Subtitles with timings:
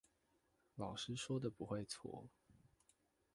[0.77, 2.23] 老師說的不會錯